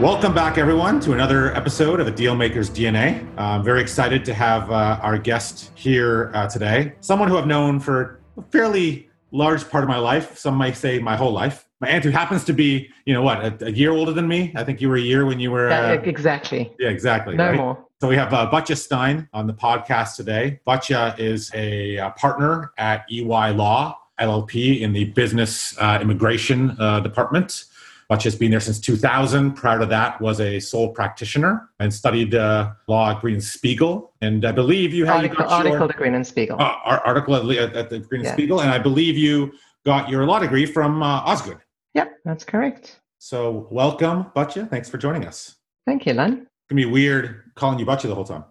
[0.00, 3.22] Welcome back, everyone, to another episode of a Dealmaker's DNA.
[3.36, 7.46] Uh, I'm very excited to have uh, our guest here uh, today, someone who I've
[7.46, 10.38] known for a fairly large part of my life.
[10.38, 11.68] Some might say my whole life.
[11.82, 14.54] My aunt, who happens to be, you know, what, a, a year older than me.
[14.56, 15.68] I think you were a year when you were.
[15.68, 16.74] Yeah, exactly.
[16.78, 17.36] Yeah, exactly.
[17.36, 17.56] No right?
[17.56, 17.84] more.
[18.00, 20.60] So we have uh, Batia Stein on the podcast today.
[20.66, 27.00] Batia is a, uh partner at EY Law LLP in the business uh, immigration uh,
[27.00, 27.64] department.
[28.10, 29.52] Batia has been there since 2000.
[29.52, 34.12] Prior to that, was a sole practitioner and studied uh, law at Green and Spiegel.
[34.20, 36.60] And I believe you had you Article, your- article to Green and Spiegel.
[36.60, 38.32] uh, ar- article at, at, at the Green and Yeah.
[38.32, 39.52] Spiegel, and I believe you
[39.86, 41.58] got your law degree from uh, Osgoode.
[41.94, 43.00] Yep, that's correct.
[43.18, 44.68] So welcome, Batia.
[44.68, 45.54] Thanks for joining us.
[45.86, 46.32] Thank you, Len.
[46.32, 48.44] It's gonna be weird calling you Batia the whole time,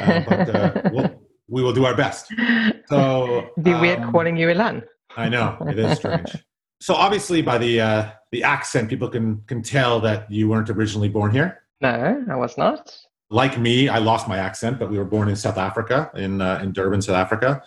[0.00, 2.32] uh, but uh, we'll, we will do our best.
[2.88, 4.82] So Be weird um, calling you Elan.
[5.16, 6.36] I know it is strange.
[6.80, 11.08] So obviously, by the uh, the accent, people can can tell that you weren't originally
[11.08, 11.62] born here.
[11.80, 12.96] No, I was not.
[13.30, 16.60] Like me, I lost my accent, but we were born in South Africa, in uh,
[16.62, 17.62] in Durban, South Africa.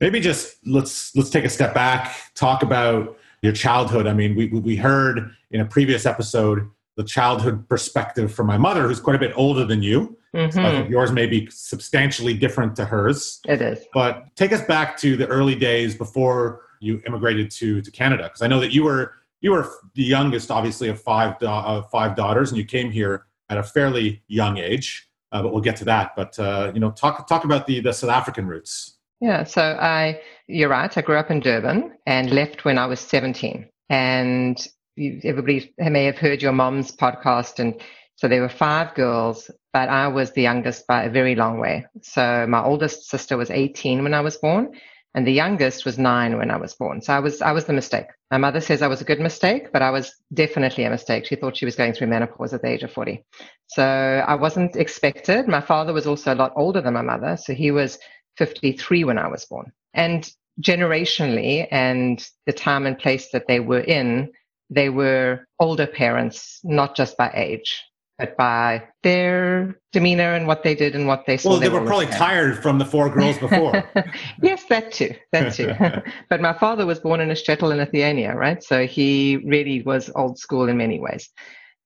[0.00, 4.06] Maybe just let's let's take a step back, talk about your childhood.
[4.06, 8.86] I mean, we we heard in a previous episode the childhood perspective from my mother,
[8.88, 10.16] who's quite a bit older than you.
[10.34, 13.40] Mhm, So yours may be substantially different to hers.
[13.48, 13.78] It is.
[13.94, 18.42] But take us back to the early days before you immigrated to to Canada, because
[18.42, 22.50] I know that you were you were the youngest, obviously, of five of five daughters,
[22.50, 25.06] and you came here at a fairly young age.
[25.32, 26.16] Uh, but we'll get to that.
[26.16, 28.96] But uh, you know, talk talk about the the South African roots.
[29.20, 30.96] Yeah, so I, you're right.
[30.96, 33.68] I grew up in Durban and left when I was 17.
[33.90, 34.66] And
[34.96, 37.58] you, everybody may have heard your mom's podcast.
[37.58, 37.78] And
[38.16, 41.84] so there were five girls, but I was the youngest by a very long way.
[42.02, 44.72] So my oldest sister was 18 when I was born,
[45.14, 47.02] and the youngest was nine when I was born.
[47.02, 48.06] So I was, I was the mistake.
[48.30, 51.26] My mother says I was a good mistake, but I was definitely a mistake.
[51.26, 53.24] She thought she was going through menopause at the age of 40.
[53.66, 55.48] So I wasn't expected.
[55.48, 57.36] My father was also a lot older than my mother.
[57.36, 57.98] So he was
[58.36, 59.72] 53 when I was born.
[59.94, 60.30] And
[60.62, 64.30] generationally and the time and place that they were in,
[64.68, 67.82] they were older parents, not just by age,
[68.20, 71.50] but by their demeanor and what they did and what they saw.
[71.50, 73.82] Well, they them were always probably tired from the four girls before.
[74.42, 75.14] yes, that too.
[75.32, 75.72] That too.
[76.28, 78.62] but my father was born in a shtetl in Lithuania, right?
[78.62, 81.30] So he really was old school in many ways.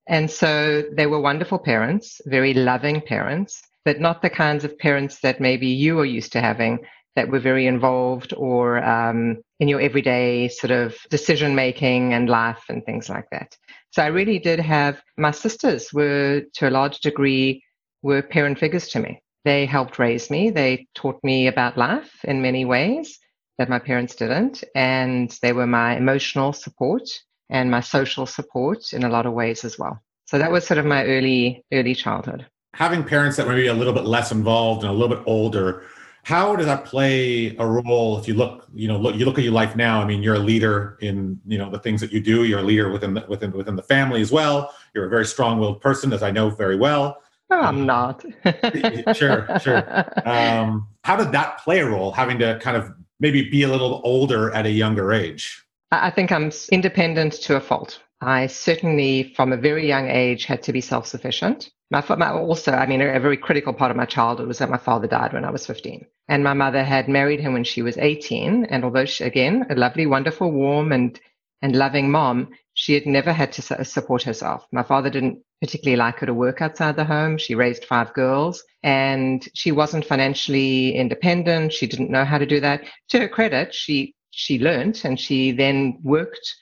[0.08, 5.20] And so they were wonderful parents, very loving parents, but not the kinds of parents
[5.20, 6.80] that maybe you are used to having
[7.14, 12.65] that were very involved or um, in your everyday sort of decision making and life
[12.69, 13.56] and things like that.
[13.91, 17.62] So I really did have my sisters were to a large degree
[18.03, 19.22] were parent figures to me.
[19.44, 20.50] They helped raise me.
[20.50, 23.19] They taught me about life in many ways
[23.59, 24.64] that my parents didn't.
[24.75, 27.03] And they were my emotional support
[27.50, 30.00] and my social support in a lot of ways as well.
[30.26, 32.47] So that was sort of my early, early childhood.
[32.75, 35.84] Having parents that were maybe a little bit less involved and a little bit older,
[36.24, 39.44] how does that play a role if you look, you know, look, you look at
[39.44, 40.00] your life now?
[40.00, 42.44] I mean, you're a leader in, you know, the things that you do.
[42.44, 44.74] You're a leader within the, within within the family as well.
[44.94, 47.22] You're a very strong-willed person, as I know very well.
[47.50, 48.24] No, I'm not.
[49.14, 49.84] Sure, sure.
[50.26, 52.10] Um, how did that play a role?
[52.10, 52.90] Having to kind of
[53.20, 55.62] maybe be a little older at a younger age.
[55.92, 58.00] I think I'm independent to a fault.
[58.22, 61.70] I certainly, from a very young age, had to be self sufficient.
[61.90, 64.78] My, my also, I mean, a, very critical part of my childhood was that my
[64.78, 66.06] father died when I was 15.
[66.28, 68.64] And my mother had married him when she was 18.
[68.64, 71.20] And although she, again, a lovely, wonderful, warm, and,
[71.62, 74.66] and loving mom, she had never had to su- support herself.
[74.72, 77.38] My father didn't particularly like her to work outside the home.
[77.38, 81.72] She raised five girls and she wasn't financially independent.
[81.72, 82.84] She didn't know how to do that.
[83.10, 86.54] To her credit, she she learned and she then worked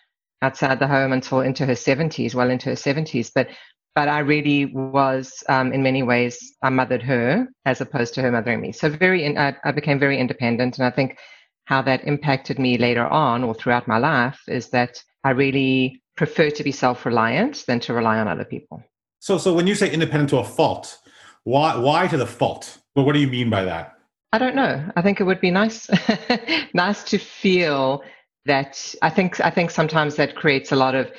[0.42, 3.30] outside the home until into her 70s, well into her 70s.
[3.34, 3.48] But
[3.94, 8.32] but I really was, um, in many ways, I mothered her as opposed to her
[8.32, 8.72] mothering me.
[8.72, 11.18] So very, in, I, I became very independent, and I think
[11.64, 16.50] how that impacted me later on or throughout my life is that I really prefer
[16.50, 18.82] to be self-reliant than to rely on other people.
[19.20, 20.98] So, so when you say independent to a fault,
[21.44, 22.78] why why to the fault?
[22.94, 23.94] Well, what do you mean by that?
[24.32, 24.84] I don't know.
[24.96, 25.88] I think it would be nice,
[26.74, 28.02] nice to feel
[28.46, 28.94] that.
[29.02, 31.10] I think I think sometimes that creates a lot of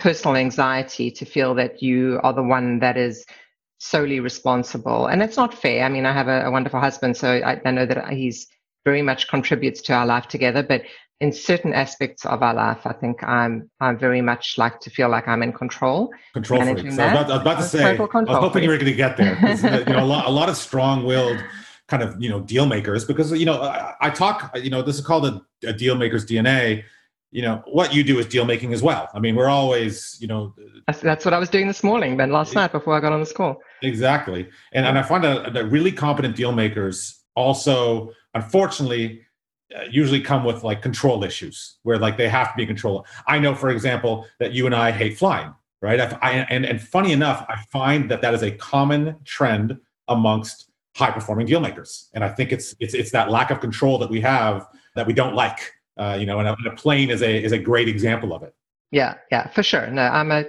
[0.00, 3.24] personal anxiety to feel that you are the one that is
[3.78, 5.84] solely responsible, and it's not fair.
[5.84, 8.46] I mean, I have a, a wonderful husband, so I, I know that he's
[8.84, 10.62] very much contributes to our life together.
[10.62, 10.82] But
[11.20, 15.10] in certain aspects of our life, I think I'm I very much like to feel
[15.10, 16.10] like I'm in control.
[16.32, 16.92] Control freak.
[16.92, 18.64] So I was about, I was about to say, I was hoping freak.
[18.64, 19.36] you were going to get there.
[19.42, 21.42] Uh, you know, a lot, a lot of strong-willed
[21.88, 24.96] kind of you know deal makers because you know I, I talk you know this
[24.96, 26.84] is called a, a deal maker's DNA
[27.30, 29.08] you know what you do is deal making as well.
[29.14, 30.54] I mean we're always you know
[30.86, 33.20] that's, that's what i was doing this morning then last night before i got on
[33.20, 33.60] this call.
[33.82, 34.48] Exactly.
[34.72, 39.22] And, and i find that, that really competent deal makers also unfortunately
[39.76, 43.06] uh, usually come with like control issues where like they have to be in control.
[43.26, 45.98] I know for example that you and i hate flying right?
[45.98, 49.78] I, I, and, and funny enough i find that that is a common trend
[50.08, 52.08] amongst high performing deal makers.
[52.14, 54.66] And i think it's it's it's that lack of control that we have
[54.96, 57.52] that we don't like uh, you know, and a, and a plane is a is
[57.52, 58.54] a great example of it.
[58.90, 59.86] Yeah, yeah, for sure.
[59.88, 60.44] No, I'm a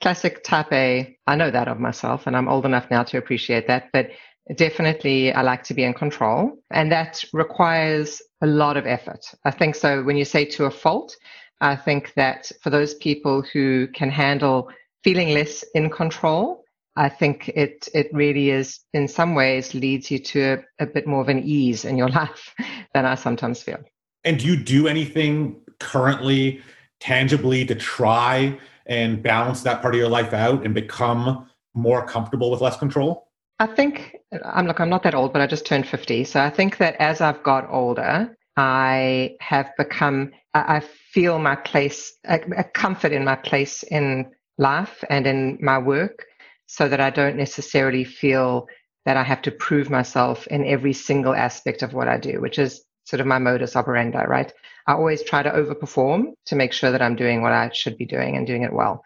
[0.00, 1.16] classic type A.
[1.26, 3.90] I know that of myself, and I'm old enough now to appreciate that.
[3.92, 4.10] But
[4.56, 9.24] definitely, I like to be in control, and that requires a lot of effort.
[9.44, 10.02] I think so.
[10.02, 11.16] When you say to a fault,
[11.60, 14.68] I think that for those people who can handle
[15.04, 16.64] feeling less in control,
[16.96, 21.06] I think it it really is in some ways leads you to a, a bit
[21.06, 22.54] more of an ease in your life
[22.92, 23.84] than I sometimes feel.
[24.26, 26.60] And do you do anything currently,
[26.98, 32.50] tangibly, to try and balance that part of your life out and become more comfortable
[32.50, 33.28] with less control?
[33.60, 36.24] I think I'm look, I'm not that old, but I just turned 50.
[36.24, 40.80] So I think that as I've got older, I have become, I
[41.12, 44.26] feel my place, a, a comfort in my place in
[44.58, 46.26] life and in my work,
[46.66, 48.66] so that I don't necessarily feel
[49.04, 52.58] that I have to prove myself in every single aspect of what I do, which
[52.58, 54.52] is sort of my modus operandi, right?
[54.86, 58.04] I always try to overperform to make sure that I'm doing what I should be
[58.04, 59.02] doing and doing it well.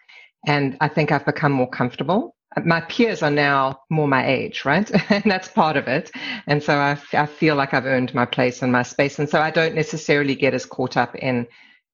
[0.47, 2.35] And I think I've become more comfortable.
[2.64, 4.91] My peers are now more my age, right?
[5.11, 6.11] and that's part of it.
[6.47, 9.19] And so I, I feel like I've earned my place and my space.
[9.19, 11.47] And so I don't necessarily get as caught up in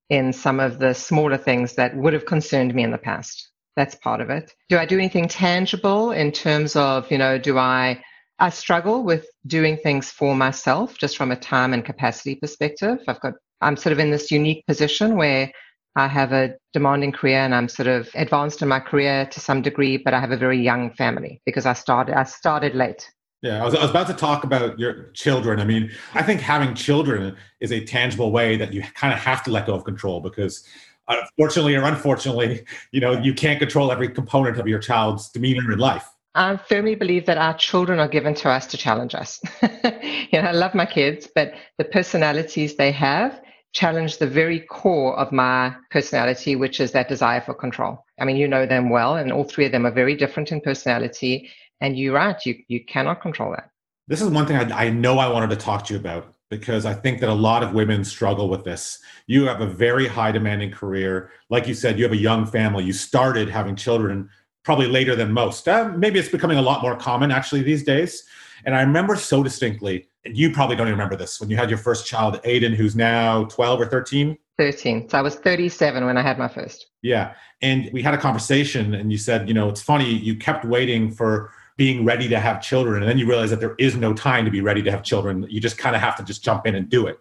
[0.09, 3.51] in some of the smaller things that would have concerned me in the past.
[3.75, 4.55] That's part of it.
[4.69, 8.03] Do I do anything tangible in terms of, you know, do I
[8.39, 12.99] I struggle with doing things for myself just from a time and capacity perspective.
[13.09, 15.51] I've got, I'm sort of in this unique position where
[15.97, 19.63] I have a demanding career and I'm sort of advanced in my career to some
[19.63, 23.11] degree, but I have a very young family because I started, I started late.
[23.41, 25.59] Yeah, I was, I was about to talk about your children.
[25.59, 29.43] I mean, I think having children is a tangible way that you kind of have
[29.45, 30.67] to let go of control because
[31.09, 35.73] uh, unfortunately or unfortunately, you know, you can't control every component of your child's demeanor
[35.73, 36.07] in life.
[36.37, 39.41] I firmly believe that our children are given to us to challenge us.
[39.63, 43.41] you know, I love my kids, but the personalities they have
[43.73, 48.05] challenge the very core of my personality, which is that desire for control.
[48.21, 50.61] I mean, you know them well, and all three of them are very different in
[50.61, 51.51] personality.
[51.81, 53.71] And you're right, you, you cannot control that.
[54.09, 56.87] This is one thing I, I know I wanted to talk to you about because
[56.87, 58.99] I think that a lot of women struggle with this.
[59.27, 61.31] You have a very high demanding career.
[61.51, 62.85] Like you said, you have a young family.
[62.85, 64.31] You started having children
[64.67, 65.67] probably later than most.
[65.69, 68.25] Uh, maybe it's becoming a lot more common actually these days.
[68.65, 71.71] And I remember so distinctly, and you probably don't even remember this, when you had
[71.71, 74.37] your first child, Aiden, who's now 12 or 13.
[74.59, 75.09] 13.
[75.09, 76.89] So I was 37 when I had my first.
[77.03, 77.35] Yeah.
[77.63, 81.13] And we had a conversation, and you said, you know, it's funny, you kept waiting
[81.13, 83.03] for being ready to have children.
[83.03, 85.47] And then you realize that there is no time to be ready to have children.
[85.49, 87.21] You just kind of have to just jump in and do it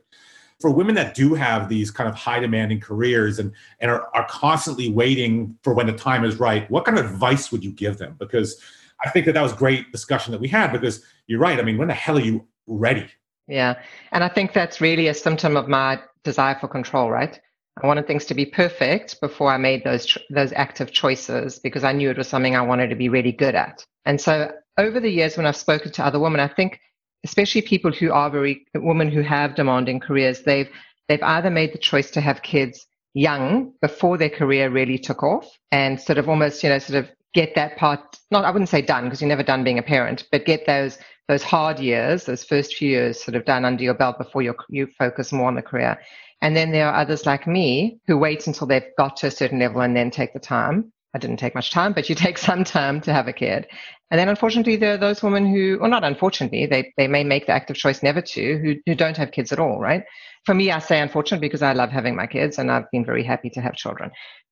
[0.59, 4.25] for women that do have these kind of high demanding careers and, and are, are
[4.29, 7.97] constantly waiting for when the time is right, what kind of advice would you give
[7.97, 8.15] them?
[8.19, 8.62] Because
[9.05, 11.59] I think that that was great discussion that we had because you're right.
[11.59, 13.07] I mean, when the hell are you ready?
[13.47, 13.75] Yeah.
[14.12, 17.39] And I think that's really a symptom of my desire for control, right?
[17.81, 21.91] I wanted things to be perfect before I made those those active choices because I
[21.91, 23.85] knew it was something I wanted to be really good at.
[24.05, 26.79] And so over the years when I've spoken to other women, I think
[27.25, 30.70] especially people who are very women who have demanding careers, they've
[31.10, 35.48] they've either made the choice to have kids young before their career really took off
[35.72, 38.00] and sort of almost, you know, sort of get that part
[38.32, 40.98] not I wouldn't say done because you're never done being a parent, but get those
[41.27, 44.53] those hard years, those first few years sort of done under your belt before you
[44.70, 46.00] you focus more on the career.
[46.41, 49.60] And then there are others like me who wait until they've got to a certain
[49.60, 50.91] level and then take the time.
[51.15, 53.67] I didn't take much time, but you take some time to have a kid.
[54.12, 57.47] And then unfortunately, there are those women who, or not unfortunately, they, they may make
[57.47, 60.03] the active choice never to, who, who don't have kids at all, right?
[60.45, 63.24] For me, I say unfortunately because I love having my kids and I've been very
[63.24, 64.12] happy to have children.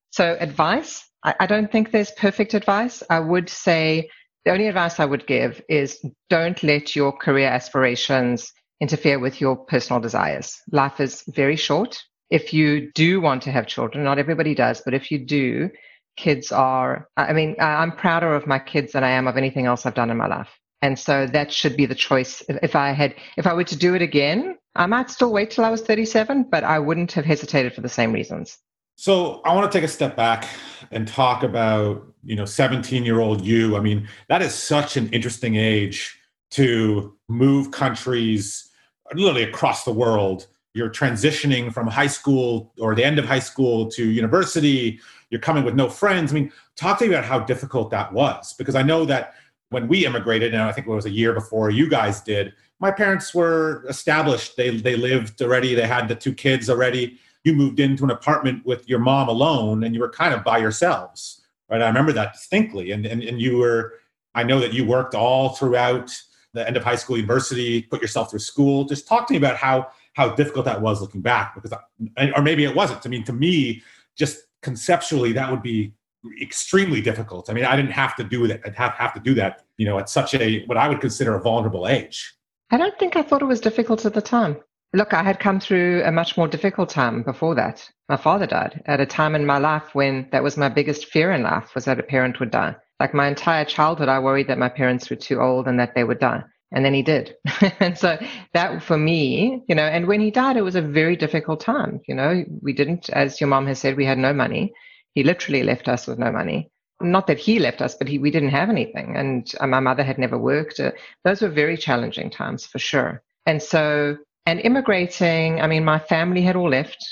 [0.09, 3.03] So, advice, I, I don't think there's perfect advice.
[3.09, 4.09] I would say
[4.45, 9.55] the only advice I would give is don't let your career aspirations interfere with your
[9.55, 10.59] personal desires.
[10.71, 11.97] Life is very short.
[12.29, 15.69] If you do want to have children, not everybody does, but if you do,
[16.15, 19.85] kids are, I mean, I'm prouder of my kids than I am of anything else
[19.85, 20.49] I've done in my life.
[20.81, 22.43] And so that should be the choice.
[22.49, 25.63] If I had, if I were to do it again, I might still wait till
[25.63, 28.57] I was 37, but I wouldn't have hesitated for the same reasons.
[28.95, 30.47] So I want to take a step back
[30.91, 33.75] and talk about, you know, 17 year old you.
[33.77, 36.17] I mean, that is such an interesting age
[36.51, 38.69] to move countries
[39.13, 40.47] literally across the world.
[40.73, 44.99] You're transitioning from high school or the end of high school to university.
[45.29, 46.31] You're coming with no friends.
[46.31, 49.35] I mean, talk to me about how difficult that was because I know that
[49.69, 52.91] when we immigrated, and I think it was a year before you guys did, my
[52.91, 54.57] parents were established.
[54.57, 55.73] They they lived already.
[55.75, 57.17] They had the two kids already.
[57.43, 60.57] You moved into an apartment with your mom alone, and you were kind of by
[60.57, 61.81] yourselves, right?
[61.81, 62.91] I remember that distinctly.
[62.91, 63.93] And and, and you were.
[64.35, 66.11] I know that you worked all throughout
[66.53, 68.83] the end of high school, university, put yourself through school.
[68.85, 71.73] Just talk to me about how how difficult that was looking back, because
[72.17, 73.05] I, or maybe it wasn't.
[73.05, 73.83] I mean, to me,
[74.15, 75.93] just conceptually, that would be
[76.41, 77.49] extremely difficult.
[77.49, 78.61] I mean, I didn't have to do that.
[78.65, 81.35] I'd have, have to do that, you know, at such a what I would consider
[81.35, 82.33] a vulnerable age.
[82.71, 84.57] I don't think I thought it was difficult at the time.
[84.95, 87.89] Look, I had come through a much more difficult time before that.
[88.09, 91.31] My father died at a time in my life when that was my biggest fear
[91.31, 92.75] in life was that a parent would die.
[92.99, 96.03] Like my entire childhood, I worried that my parents were too old and that they
[96.03, 96.43] would die.
[96.73, 97.35] And then he did.
[97.79, 98.17] and so
[98.53, 102.01] that for me, you know, and when he died, it was a very difficult time.
[102.07, 104.73] You know, we didn't, as your mom has said, we had no money.
[105.13, 106.71] He literally left us with no money.
[106.99, 109.15] Not that he left us, but he, we didn't have anything.
[109.15, 110.79] And uh, my mother had never worked.
[110.79, 110.91] Uh,
[111.23, 113.21] those were very challenging times for sure.
[113.45, 117.05] And so, and immigrating, I mean, my family had all left.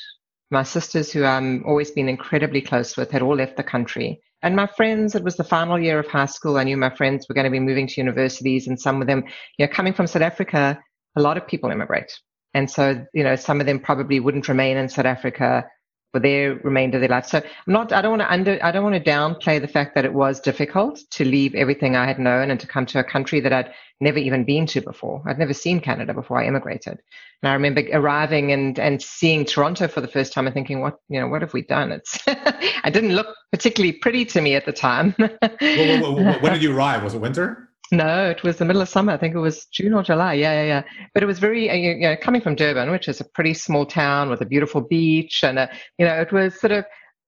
[0.49, 4.21] My sisters, who i've always been incredibly close with, had all left the country.
[4.43, 6.57] And my friends, it was the final year of high school.
[6.57, 9.23] I knew my friends were going to be moving to universities, and some of them,
[9.57, 10.79] you know, coming from South Africa,
[11.15, 12.11] a lot of people immigrate.
[12.53, 15.65] And so, you know, some of them probably wouldn't remain in South Africa
[16.11, 17.25] for their remainder of their life.
[17.25, 19.95] So I'm not I don't want to under I don't want to downplay the fact
[19.95, 23.03] that it was difficult to leave everything I had known and to come to a
[23.03, 25.23] country that I'd never even been to before.
[25.25, 26.99] I'd never seen Canada before I immigrated.
[27.41, 30.99] And I remember arriving and and seeing Toronto for the first time and thinking, what
[31.07, 31.91] you know, what have we done?
[31.91, 35.15] It's I didn't look particularly pretty to me at the time.
[35.17, 37.03] when did you arrive?
[37.03, 37.70] Was it winter?
[37.91, 39.11] No, it was the middle of summer.
[39.11, 40.35] I think it was June or July.
[40.35, 40.83] Yeah, yeah, yeah.
[41.13, 43.85] But it was very, uh, you know, coming from Durban, which is a pretty small
[43.85, 46.85] town with a beautiful beach, and a, you know, it was sort of.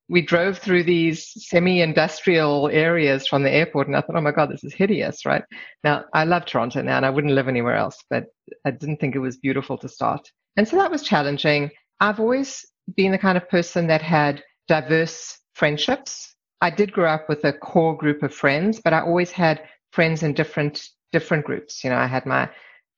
[0.10, 4.50] We drove through these semi-industrial areas from the airport, and I thought, "Oh my God,
[4.52, 5.44] this is hideous!" Right
[5.84, 7.98] now, I love Toronto now, and I wouldn't live anywhere else.
[8.10, 8.26] But
[8.66, 10.22] I didn't think it was beautiful to start,
[10.58, 11.72] and so that was challenging.
[12.00, 12.66] I've always
[12.96, 16.36] been the kind of person that had diverse friendships.
[16.62, 19.62] I did grow up with a core group of friends, but I always had
[19.94, 21.84] friends in different different groups.
[21.84, 22.50] You know, I had my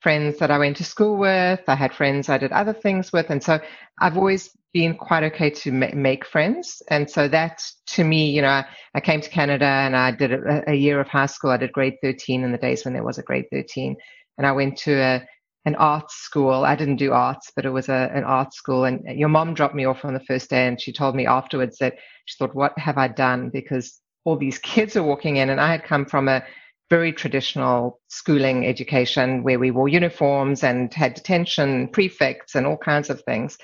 [0.02, 1.62] friends that I went to school with.
[1.68, 3.60] I had friends I did other things with, and so
[4.00, 6.82] I've always been quite okay to ma- make friends.
[6.90, 8.62] And so that, to me, you know,
[8.94, 11.50] I, came to Canada and I did a, a, year of high school.
[11.52, 13.96] I did grade 13 in the days when there was a grade 13,
[14.38, 15.28] and I went to a
[15.68, 16.64] an art school.
[16.64, 18.86] I didn't do arts, but it was a, an art school.
[18.86, 21.78] And your mom dropped me off on the first day, and she told me afterwards
[21.80, 25.60] that she thought, "What have I done?" Because all these kids are walking in, and
[25.60, 26.44] I had come from a
[26.90, 33.10] very traditional schooling education where we wore uniforms and had detention prefects and all kinds
[33.10, 33.58] of things.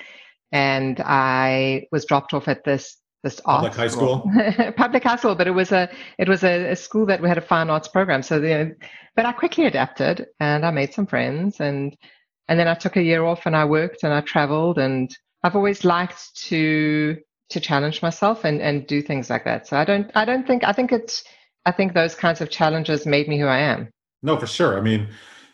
[0.50, 4.72] And I was dropped off at this this public high school, school.
[4.76, 5.88] public high school, but it was a
[6.18, 8.22] it was a, a, school that we had a fine arts program.
[8.22, 8.74] So the,
[9.14, 11.96] but I quickly adapted and I made some friends and
[12.48, 15.54] and then I took a year off and I worked and I traveled and I've
[15.54, 17.16] always liked to
[17.50, 19.68] to challenge myself and and do things like that.
[19.68, 21.22] So I don't I don't think I think it's
[21.64, 23.88] I think those kinds of challenges made me who I am.
[24.22, 24.78] No, for sure.
[24.78, 25.08] I mean,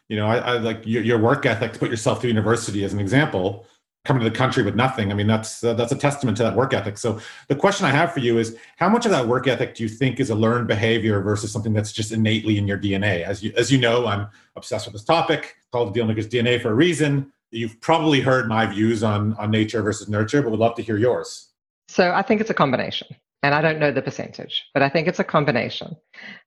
[0.08, 2.92] you know, I, I like your, your, work ethic to put yourself through university as
[2.92, 3.66] an example.
[4.04, 5.10] Coming to the country with nothing.
[5.10, 6.96] I mean, that's uh, that's a testament to that work ethic.
[6.96, 9.82] So the question I have for you is, how much of that work ethic do
[9.82, 13.22] you think is a learned behavior versus something that's just innately in your DNA?
[13.22, 15.56] As you as you know, I'm obsessed with this topic.
[15.72, 17.30] called the Dealmaker's DNA for a reason.
[17.50, 20.96] You've probably heard my views on on nature versus nurture, but would love to hear
[20.96, 21.48] yours.
[21.88, 23.08] So I think it's a combination
[23.42, 25.96] and I don't know the percentage, but I think it's a combination.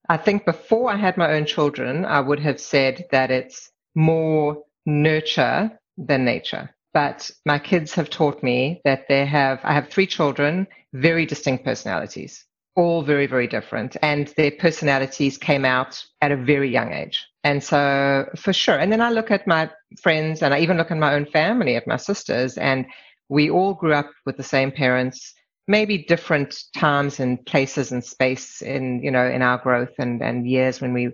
[0.10, 4.64] I think before I had my own children, I would have said that it's more
[4.86, 6.70] nurture than nature.
[6.94, 11.64] But my kids have taught me that they have, I have three children, very distinct
[11.64, 12.46] personalities,
[12.76, 13.96] all very, very different.
[14.02, 17.26] And their personalities came out at a very young age.
[17.46, 18.78] And so for sure.
[18.78, 19.70] And then I look at my
[20.02, 22.86] friends and I even look at my own family, at my sisters, and
[23.30, 25.34] we all grew up with the same parents
[25.72, 30.48] maybe different times and places and space in you know in our growth and and
[30.48, 31.10] years when we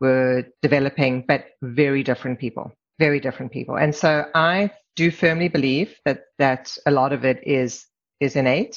[0.00, 3.76] were developing but very different people very different people.
[3.76, 7.86] And so i do firmly believe that that a lot of it is
[8.20, 8.76] is innate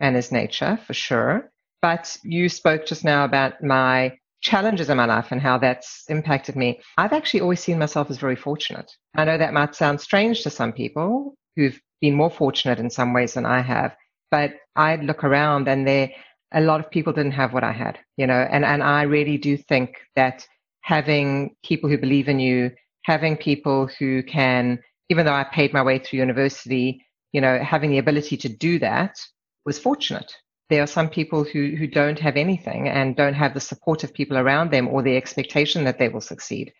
[0.00, 1.50] and is nature for sure.
[1.82, 6.56] But you spoke just now about my challenges in my life and how that's impacted
[6.56, 8.90] me, I've actually always seen myself as very fortunate.
[9.16, 13.12] I know that might sound strange to some people who've been more fortunate in some
[13.12, 13.96] ways than I have,
[14.30, 16.10] but I look around and there
[16.52, 19.36] a lot of people didn't have what I had, you know, and, and I really
[19.36, 20.46] do think that
[20.82, 22.70] having people who believe in you,
[23.04, 24.78] having people who can,
[25.10, 28.78] even though I paid my way through university, you know, having the ability to do
[28.78, 29.18] that
[29.64, 30.32] was fortunate
[30.68, 34.12] there are some people who, who don't have anything and don't have the support of
[34.12, 36.72] people around them or the expectation that they will succeed.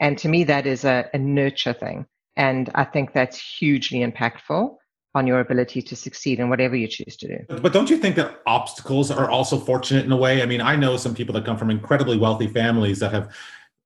[0.00, 2.06] And to me, that is a, a nurture thing.
[2.36, 4.76] And I think that's hugely impactful
[5.14, 7.56] on your ability to succeed in whatever you choose to do.
[7.56, 10.42] But don't you think that obstacles are also fortunate in a way?
[10.42, 13.34] I mean, I know some people that come from incredibly wealthy families that have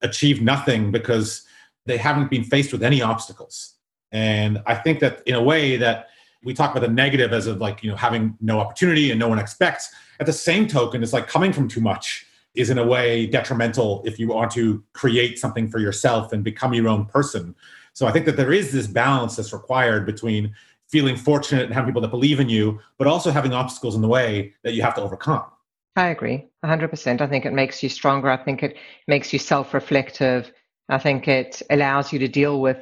[0.01, 1.47] achieved nothing because
[1.87, 3.75] they haven't been faced with any obstacles.
[4.11, 6.09] And I think that in a way that
[6.45, 9.29] we talk about the negative as of like you know having no opportunity and no
[9.29, 12.87] one expects at the same token it's like coming from too much is in a
[12.87, 17.55] way detrimental if you want to create something for yourself and become your own person
[17.93, 20.55] so i think that there is this balance that's required between
[20.89, 24.09] feeling fortunate and having people that believe in you but also having obstacles in the
[24.09, 25.45] way that you have to overcome
[25.97, 28.77] i agree 100% i think it makes you stronger i think it
[29.07, 30.53] makes you self-reflective
[30.89, 32.79] i think it allows you to deal with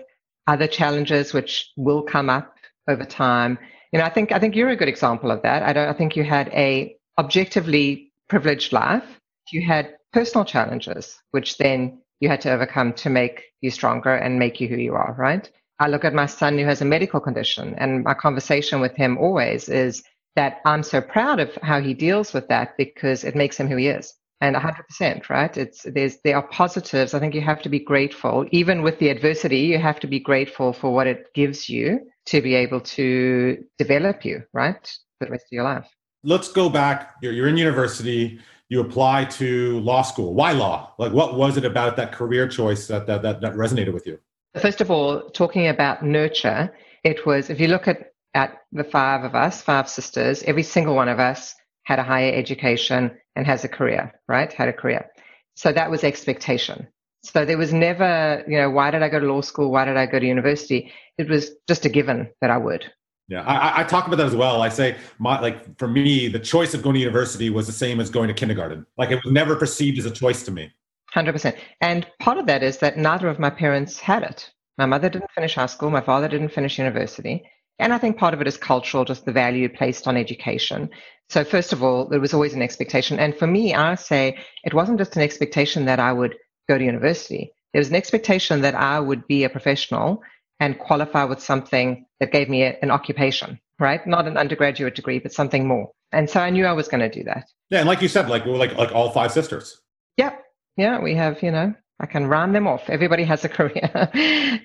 [0.47, 2.57] other challenges which will come up
[2.89, 3.59] over time.
[3.93, 5.63] You know, I think I think you're a good example of that.
[5.63, 9.21] I don't I think you had a objectively privileged life.
[9.51, 14.39] You had personal challenges, which then you had to overcome to make you stronger and
[14.39, 15.51] make you who you are, right?
[15.79, 19.19] I look at my son who has a medical condition, and my conversation with him
[19.19, 20.03] always is
[20.35, 23.77] that I'm so proud of how he deals with that because it makes him who
[23.77, 24.15] he is.
[24.43, 25.57] And 100%, right?
[25.57, 27.15] It's there's there are positives.
[27.15, 29.61] I think you have to be grateful, even with the adversity.
[29.61, 34.27] You have to be grateful for what it gives you to be able to develop
[34.27, 34.87] you, right,
[35.19, 35.89] for the rest of your life.
[36.23, 37.15] Let's go back.
[37.23, 38.39] You're, you're in university.
[38.69, 40.35] You apply to law school.
[40.35, 40.93] Why law?
[40.99, 44.19] Like, what was it about that career choice that, that, that, that resonated with you?
[44.61, 46.73] First of all, talking about nurture,
[47.05, 50.95] it was, if you look at, at the five of us, five sisters, every single
[50.95, 54.53] one of us had a higher education and has a career, right?
[54.53, 55.11] Had a career.
[55.55, 56.89] So that was expectation.
[57.23, 59.71] So there was never, you know, why did I go to law school?
[59.71, 60.93] Why did I go to university?
[61.19, 62.91] It was just a given that I would.
[63.29, 64.63] Yeah, I, I, talk about that as well.
[64.63, 67.99] I say, my like for me, the choice of going to university was the same
[67.99, 68.87] as going to kindergarten.
[68.97, 70.71] Like it was never perceived as a choice to me.
[71.17, 71.57] Hundred percent.
[71.81, 74.51] And part of that is that neither of my parents had it.
[74.77, 75.89] My mother didn't finish high school.
[75.89, 77.43] My father didn't finish university.
[77.79, 80.91] And I think part of it is cultural, just the value placed on education.
[81.31, 83.19] So first of all, there was always an expectation.
[83.19, 86.35] And for me, I say it wasn't just an expectation that I would
[86.69, 87.51] go to university.
[87.73, 90.23] There was an expectation that I would be a professional
[90.61, 94.07] and qualify with something that gave me a, an occupation, right?
[94.07, 95.93] Not an undergraduate degree, but something more.
[96.13, 97.49] And so I knew I was going to do that.
[97.71, 99.81] Yeah, and like you said, like we are like like all five sisters.
[100.19, 100.43] Yep.
[100.77, 102.89] Yeah, we have, you know, I can round them off.
[102.89, 103.91] Everybody has a career.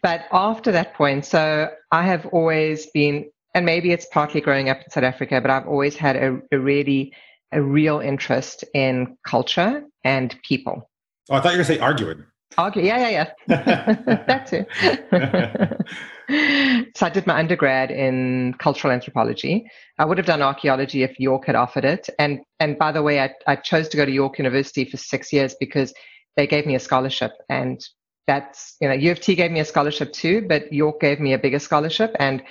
[0.02, 4.78] but after that point, so I have always been, and maybe it's partly growing up
[4.78, 7.13] in South Africa, but I've always had a, a really,
[7.52, 10.89] a real interest in culture and people.
[11.30, 12.26] Oh, I thought you were going to say arguing.
[12.57, 13.95] Argue, yeah, yeah, yeah.
[14.27, 14.67] That's it.
[16.95, 19.69] so I did my undergrad in cultural anthropology.
[19.97, 22.09] I would have done archaeology if York had offered it.
[22.19, 25.31] And and by the way, I, I chose to go to York University for six
[25.31, 25.93] years because
[26.35, 27.31] they gave me a scholarship.
[27.49, 27.81] And
[28.27, 31.33] that's, you know, U of T gave me a scholarship too, but York gave me
[31.33, 32.43] a bigger scholarship and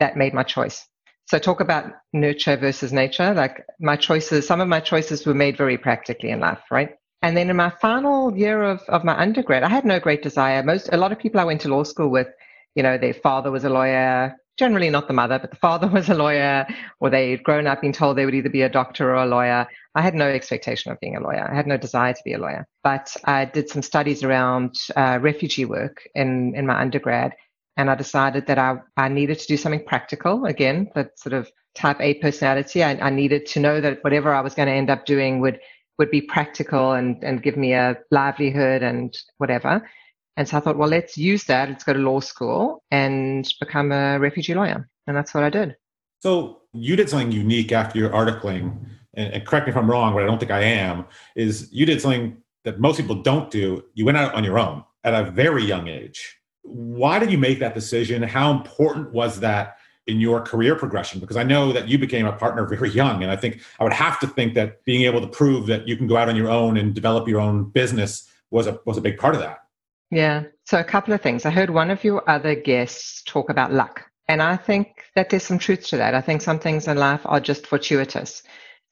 [0.00, 0.86] that made my choice.
[1.26, 3.34] So talk about nurture versus nature.
[3.34, 6.90] Like my choices, some of my choices were made very practically in life, right?
[7.26, 10.62] And then in my final year of, of my undergrad, I had no great desire.
[10.62, 12.28] Most a lot of people I went to law school with,
[12.76, 16.08] you know, their father was a lawyer, generally not the mother, but the father was
[16.08, 16.68] a lawyer,
[17.00, 19.66] or they'd grown up being told they would either be a doctor or a lawyer.
[19.96, 21.50] I had no expectation of being a lawyer.
[21.50, 22.64] I had no desire to be a lawyer.
[22.84, 27.32] But I did some studies around uh, refugee work in, in my undergrad,
[27.76, 30.44] and I decided that I, I needed to do something practical.
[30.44, 32.84] Again, that sort of type A personality.
[32.84, 35.58] I, I needed to know that whatever I was going to end up doing would
[35.98, 39.88] would be practical and, and give me a livelihood and whatever.
[40.36, 41.68] And so I thought, well, let's use that.
[41.68, 44.88] Let's go to law school and become a refugee lawyer.
[45.06, 45.76] And that's what I did.
[46.20, 48.76] So you did something unique after your articling,
[49.14, 51.86] and, and correct me if I'm wrong, but I don't think I am, is you
[51.86, 53.84] did something that most people don't do.
[53.94, 56.36] You went out on your own at a very young age.
[56.62, 58.22] Why did you make that decision?
[58.22, 61.20] How important was that in your career progression?
[61.20, 63.22] Because I know that you became a partner very young.
[63.22, 65.96] And I think I would have to think that being able to prove that you
[65.96, 69.00] can go out on your own and develop your own business was a, was a
[69.00, 69.64] big part of that.
[70.10, 70.44] Yeah.
[70.64, 71.44] So a couple of things.
[71.44, 74.04] I heard one of your other guests talk about luck.
[74.28, 76.14] And I think that there's some truth to that.
[76.14, 78.42] I think some things in life are just fortuitous.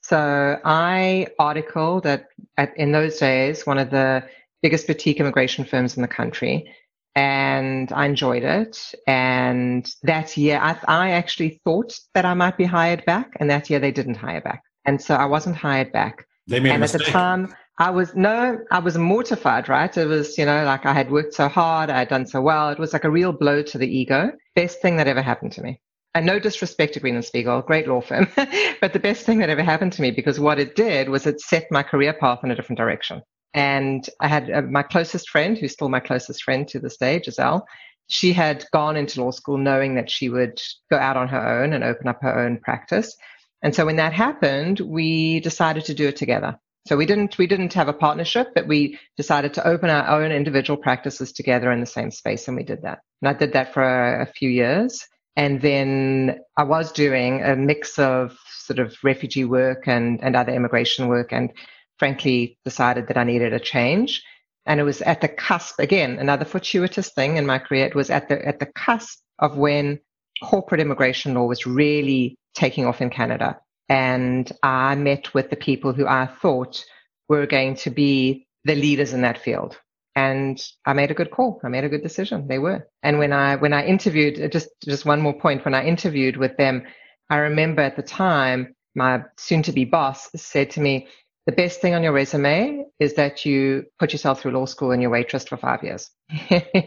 [0.01, 4.23] So I article that at in those days one of the
[4.61, 6.71] biggest boutique immigration firms in the country,
[7.15, 8.93] and I enjoyed it.
[9.07, 13.69] And that year, I, I actually thought that I might be hired back, and that
[13.69, 16.25] year they didn't hire back, and so I wasn't hired back.
[16.47, 19.95] They made and at the time, I was no, I was mortified, right?
[19.97, 22.69] It was, you know, like I had worked so hard, I had done so well.
[22.69, 24.31] It was like a real blow to the ego.
[24.55, 25.81] Best thing that ever happened to me.
[26.13, 28.29] And no disrespect to Green and Spiegel, great law firm,
[28.81, 31.41] but the best thing that ever happened to me because what it did was it
[31.41, 33.21] set my career path in a different direction.
[33.55, 37.21] And I had uh, my closest friend, who's still my closest friend to this day,
[37.23, 37.65] Giselle.
[38.07, 41.71] She had gone into law school knowing that she would go out on her own
[41.71, 43.15] and open up her own practice.
[43.63, 46.59] And so when that happened, we decided to do it together.
[46.87, 50.31] So we didn't we didn't have a partnership, but we decided to open our own
[50.31, 52.99] individual practices together in the same space, and we did that.
[53.21, 55.03] And I did that for a, a few years,
[55.35, 60.53] and then I was doing a mix of sort of refugee work and and other
[60.53, 61.51] immigration work, and
[61.97, 64.23] frankly decided that I needed a change.
[64.65, 67.85] And it was at the cusp again, another fortuitous thing in my career.
[67.85, 69.99] It was at the at the cusp of when
[70.43, 73.59] corporate immigration law was really taking off in Canada.
[73.89, 76.83] And I met with the people who I thought
[77.29, 79.77] were going to be the leaders in that field.
[80.15, 81.59] And I made a good call.
[81.63, 82.47] I made a good decision.
[82.47, 82.87] They were.
[83.03, 86.37] And when I when I interviewed, uh, just just one more point, when I interviewed
[86.37, 86.83] with them,
[87.29, 91.07] I remember at the time my soon to be boss said to me,
[91.45, 95.01] the best thing on your resume is that you put yourself through law school and
[95.01, 96.09] you waitress for five years.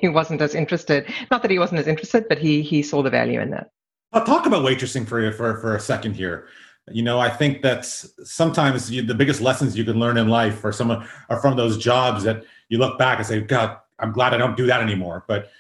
[0.01, 1.13] he wasn't as interested.
[1.31, 3.71] Not that he wasn't as interested, but he he saw the value in that.
[4.13, 6.49] I'll talk about waitressing for for for a second here.
[6.91, 10.65] You know, I think that sometimes you, the biggest lessons you can learn in life
[10.65, 14.35] are some are from those jobs that you look back and say, God, I'm glad
[14.35, 15.25] I don't do that anymore.
[15.29, 15.51] But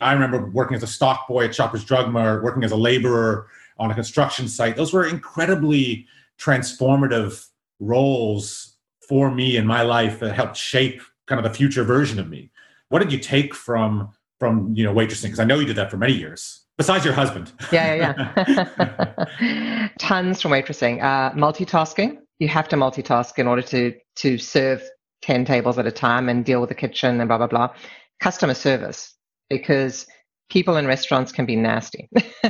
[0.00, 3.48] I remember working as a stock boy at Shoppers Drug Mart, working as a laborer
[3.78, 4.76] on a construction site.
[4.76, 6.06] Those were incredibly
[6.38, 7.47] transformative
[7.80, 8.76] roles
[9.08, 12.50] for me in my life that helped shape kind of the future version of me.
[12.88, 15.24] What did you take from from you know waitressing?
[15.24, 16.64] Because I know you did that for many years.
[16.76, 17.52] Besides your husband.
[17.72, 19.88] Yeah, yeah, yeah.
[19.98, 21.02] Tons from waitressing.
[21.02, 22.18] Uh, multitasking.
[22.38, 24.82] You have to multitask in order to to serve
[25.22, 27.74] 10 tables at a time and deal with the kitchen and blah, blah, blah.
[28.20, 29.14] Customer service,
[29.48, 30.06] because
[30.50, 32.08] people in restaurants can be nasty,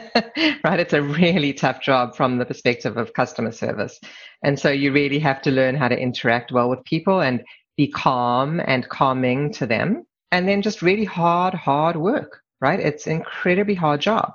[0.64, 0.80] right?
[0.80, 3.98] It's a really tough job from the perspective of customer service.
[4.42, 7.42] And so you really have to learn how to interact well with people and
[7.76, 10.04] be calm and calming to them.
[10.30, 12.80] And then just really hard, hard work right?
[12.80, 14.32] It's incredibly hard job.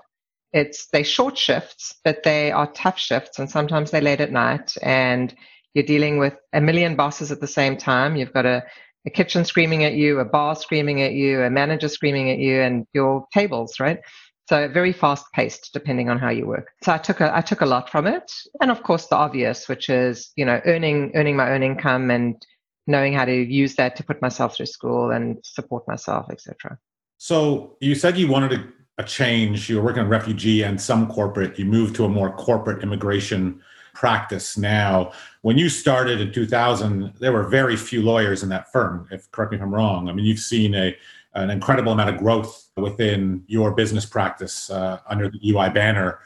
[0.52, 4.76] It's they short shifts, but they are tough shifts, and sometimes they're late at night,
[4.82, 5.34] and
[5.74, 8.16] you're dealing with a million bosses at the same time.
[8.16, 8.64] You've got a,
[9.06, 12.62] a kitchen screaming at you, a bar screaming at you, a manager screaming at you,
[12.62, 14.00] and your tables, right?
[14.50, 16.70] So very fast paced, depending on how you work.
[16.84, 18.30] So I took a I took a lot from it,
[18.62, 22.36] and of course the obvious, which is you know earning earning my own income and
[22.86, 26.78] knowing how to use that to put myself through school and support myself, etc.
[27.18, 29.70] So you said you wanted a, a change.
[29.70, 31.58] You were working on refugee and some corporate.
[31.58, 33.62] You moved to a more corporate immigration
[33.94, 35.12] practice now.
[35.42, 39.08] When you started in 2000, there were very few lawyers in that firm.
[39.12, 40.10] If correct me if I'm wrong.
[40.10, 40.96] I mean, you've seen a
[41.36, 46.20] an incredible amount of growth within your business practice uh, under the EY banner.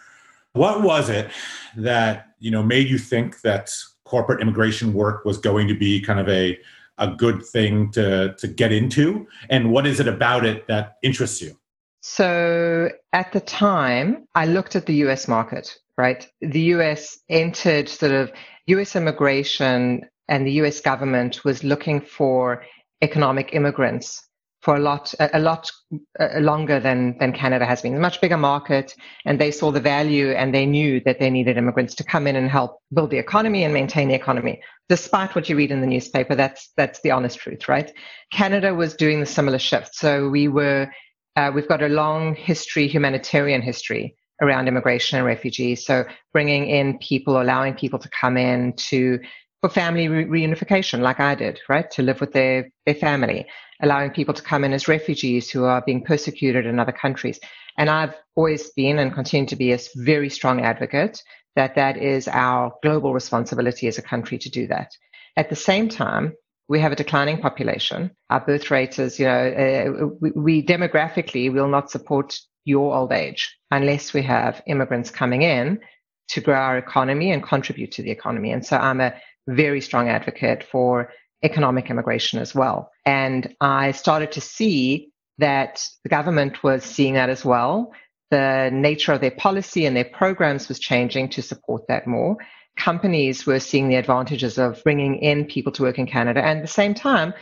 [0.51, 1.31] What was it
[1.77, 3.71] that you know made you think that
[4.03, 6.57] corporate immigration work was going to be kind of a
[6.97, 11.41] a good thing to to get into and what is it about it that interests
[11.41, 11.55] you
[12.01, 18.11] so at the time i looked at the us market right the us entered sort
[18.11, 18.31] of
[18.67, 22.63] us immigration and the us government was looking for
[23.01, 24.27] economic immigrants
[24.61, 25.71] for a lot a, lot
[26.19, 27.95] uh, longer than than Canada has been.
[27.95, 31.57] A much bigger market, and they saw the value, and they knew that they needed
[31.57, 34.59] immigrants to come in and help build the economy and maintain the economy.
[34.89, 37.91] Despite what you read in the newspaper, that's that's the honest truth, right?
[38.31, 40.91] Canada was doing the similar shift, so we were
[41.35, 45.85] uh, we've got a long history, humanitarian history around immigration and refugees.
[45.85, 49.19] So bringing in people, allowing people to come in to
[49.61, 53.47] for family re- reunification, like I did, right, to live with their their family
[53.81, 57.39] allowing people to come in as refugees who are being persecuted in other countries.
[57.77, 61.21] And I've always been and continue to be a very strong advocate
[61.55, 64.91] that that is our global responsibility as a country to do that.
[65.35, 66.33] At the same time,
[66.69, 68.11] we have a declining population.
[68.29, 73.11] Our birth rate is, you know, uh, we, we demographically will not support your old
[73.11, 75.79] age unless we have immigrants coming in
[76.27, 78.51] to grow our economy and contribute to the economy.
[78.51, 79.13] And so I'm a
[79.47, 81.09] very strong advocate for
[81.43, 82.91] economic immigration as well.
[83.05, 87.93] And I started to see that the government was seeing that as well.
[88.31, 92.37] The nature of their policy and their programs was changing to support that more.
[92.77, 96.41] companies were seeing the advantages of bringing in people to work in Canada.
[96.41, 97.33] And at the same time,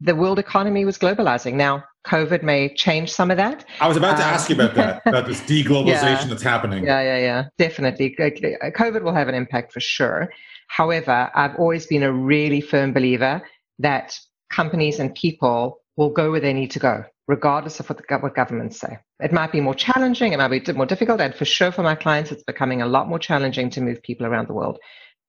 [0.00, 1.54] the world economy was globalizing.
[1.54, 3.64] Now, COVID may change some of that.
[3.80, 6.84] I was about to um, ask you about that, about this deglobalization yeah, that's happening.
[6.84, 8.16] Yeah, yeah, yeah, definitely.
[8.18, 10.30] COVID will have an impact for sure.
[10.68, 13.42] However, I've always been a really firm believer
[13.80, 14.18] that
[14.50, 18.34] companies and people will go where they need to go, regardless of what, the, what
[18.34, 18.98] governments say.
[19.20, 21.94] It might be more challenging, it might be more difficult, and for sure for my
[21.94, 24.78] clients, it's becoming a lot more challenging to move people around the world.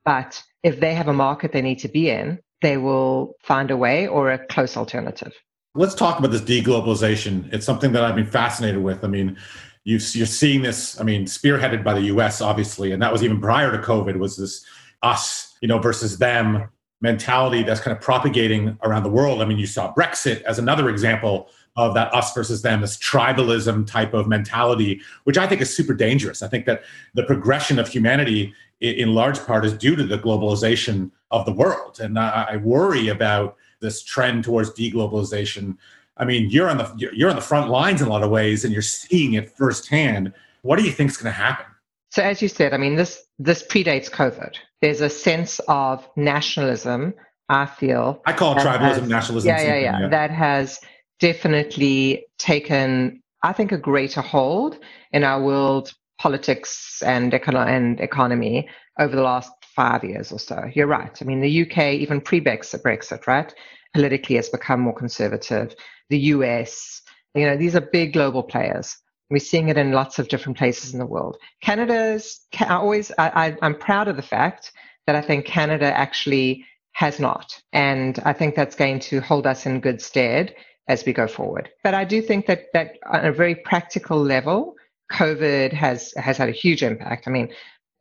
[0.06, 3.78] But if they have a market they need to be in, they will find a
[3.78, 5.34] way or a close alternative.
[5.74, 7.52] Let's talk about this deglobalization.
[7.54, 9.06] It's something that I've been fascinated with.
[9.06, 9.38] I mean,
[9.86, 11.00] you, are seeing this.
[11.00, 12.42] I mean, spearheaded by the U.S.
[12.42, 14.18] obviously, and that was even prior to COVID.
[14.18, 14.66] Was this
[15.02, 19.42] us, you know, versus them mentality that's kind of propagating around the world?
[19.42, 23.88] I mean, you saw Brexit as another example of that us versus them, this tribalism
[23.88, 26.42] type of mentality, which I think is super dangerous.
[26.42, 31.12] I think that the progression of humanity, in large part, is due to the globalization
[31.32, 35.78] of the world, and I worry about this trend towards deglobalization.
[36.18, 38.64] I mean, you're on the you're on the front lines in a lot of ways,
[38.64, 40.34] and you're seeing it firsthand.
[40.62, 41.66] What do you think is going to happen?
[42.12, 44.56] So, as you said, I mean, this this predates COVID.
[44.82, 47.14] There's a sense of nationalism.
[47.50, 49.50] I feel I call it tribalism, has, nationalism.
[49.50, 50.08] Yeah, yeah, yeah, yeah.
[50.08, 50.80] That has
[51.20, 54.78] definitely taken, I think, a greater hold
[55.12, 60.70] in our world politics and, econo- and economy over the last five years or so.
[60.74, 61.18] You're right.
[61.22, 63.54] I mean, the UK, even pre Brexit, right,
[63.94, 65.76] politically has become more conservative.
[66.10, 67.02] The US,
[67.36, 68.98] you know, these are big global players.
[69.30, 71.38] We're seeing it in lots of different places in the world.
[71.62, 74.74] Canada's, I always, I, I, I'm proud of the fact
[75.08, 77.62] that I think Canada actually has not.
[77.72, 80.54] And I think that's going to hold us in good stead
[80.88, 81.70] as we go forward.
[81.84, 84.76] But I do think that that on a very practical level,
[85.12, 87.28] COVID has has had a huge impact.
[87.28, 87.50] I mean,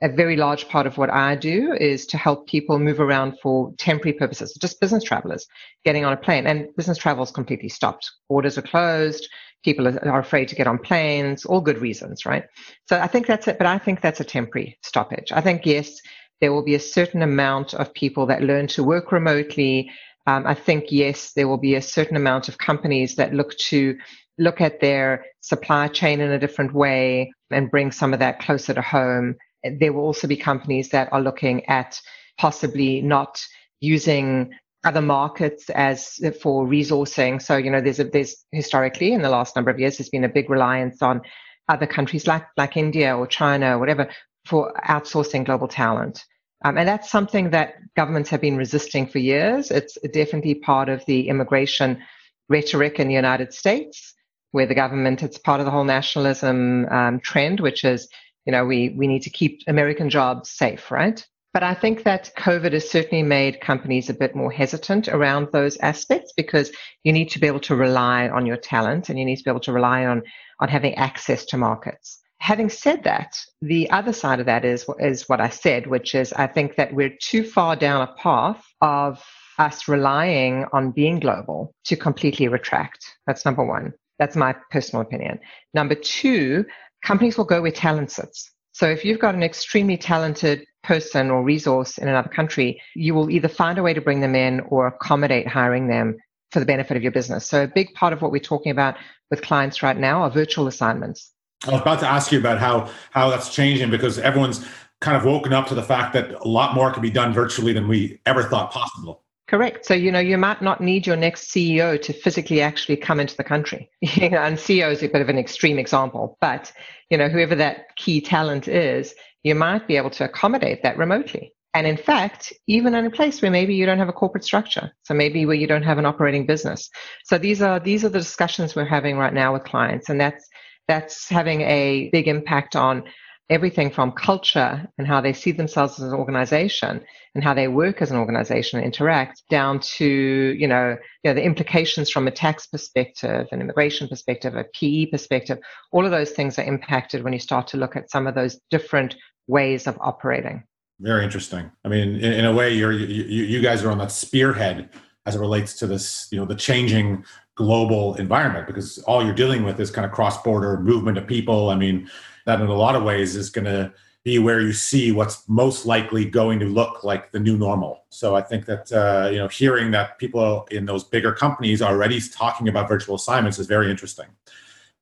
[0.03, 3.73] a very large part of what I do is to help people move around for
[3.77, 5.47] temporary purposes, just business travelers
[5.85, 6.47] getting on a plane.
[6.47, 8.11] And business travel is completely stopped.
[8.29, 9.29] Borders are closed.
[9.63, 12.45] People are afraid to get on planes, all good reasons, right?
[12.89, 13.59] So I think that's it.
[13.59, 15.33] But I think that's a temporary stoppage.
[15.33, 16.01] I think, yes,
[16.41, 19.91] there will be a certain amount of people that learn to work remotely.
[20.27, 23.99] Um, I think, yes, there will be a certain amount of companies that look to
[24.39, 28.73] look at their supply chain in a different way and bring some of that closer
[28.73, 32.01] to home there will also be companies that are looking at
[32.39, 33.43] possibly not
[33.81, 34.53] using
[34.85, 37.41] other markets as for resourcing.
[37.41, 40.25] So, you know, there's a, there's historically in the last number of years, there's been
[40.25, 41.21] a big reliance on
[41.69, 44.09] other countries like, like India or China or whatever
[44.47, 46.25] for outsourcing global talent.
[46.65, 49.71] Um, and that's something that governments have been resisting for years.
[49.71, 52.03] It's definitely part of the immigration
[52.49, 54.15] rhetoric in the United States,
[54.53, 58.09] where the government, it's part of the whole nationalism um, trend, which is
[58.51, 61.25] you know, we, we need to keep American jobs safe, right?
[61.55, 65.77] But I think that COVID has certainly made companies a bit more hesitant around those
[65.77, 66.73] aspects because
[67.05, 69.51] you need to be able to rely on your talent and you need to be
[69.51, 70.25] able to rely on,
[70.59, 72.19] on having access to markets.
[72.41, 76.33] Having said that, the other side of that is, is what I said, which is
[76.33, 79.25] I think that we're too far down a path of
[79.59, 83.05] us relying on being global to completely retract.
[83.29, 83.93] That's number one.
[84.19, 85.39] That's my personal opinion.
[85.73, 86.65] Number two,
[87.03, 88.51] companies will go where talent sits.
[88.73, 93.31] So if you've got an extremely talented person or resource in another country, you will
[93.31, 96.17] either find a way to bring them in or accommodate hiring them
[96.51, 97.47] for the benefit of your business.
[97.47, 98.97] So a big part of what we're talking about
[99.31, 101.33] with clients right now are virtual assignments.
[101.67, 104.67] I was about to ask you about how how that's changing because everyone's
[105.01, 107.73] kind of woken up to the fact that a lot more can be done virtually
[107.73, 109.23] than we ever thought possible.
[109.51, 109.85] Correct.
[109.85, 113.37] So, you know, you might not need your next CEO to physically actually come into
[113.37, 113.91] the country.
[114.03, 116.73] and CEO is a bit of an extreme example, but,
[117.11, 121.53] you know, whoever that key talent is, you might be able to accommodate that remotely.
[121.75, 124.93] And in fact, even in a place where maybe you don't have a corporate structure,
[125.03, 126.89] so maybe where you don't have an operating business.
[127.25, 130.49] So these are these are the discussions we're having right now with clients, and that's
[130.87, 133.05] that's having a big impact on
[133.51, 137.01] everything from culture and how they see themselves as an organization
[137.35, 141.35] and how they work as an organization and interact down to you know, you know
[141.35, 145.59] the implications from a tax perspective an immigration perspective a pe perspective.
[145.91, 148.61] All of those things are impacted when you start to look at some of those
[148.71, 149.17] different
[149.49, 150.63] ways of operating.
[151.01, 151.71] Very interesting.
[151.85, 154.91] I mean in, in a way you're you, you guys are on that spearhead
[155.27, 157.25] as it relates to this you know the changing
[157.57, 161.71] global environment because all you're dealing with is kind of cross-border movement of people.
[161.71, 162.09] I mean
[162.51, 165.87] that in a lot of ways is going to be where you see what's most
[165.87, 168.05] likely going to look like the new normal.
[168.11, 171.93] So I think that uh, you know hearing that people in those bigger companies are
[171.93, 174.27] already talking about virtual assignments is very interesting.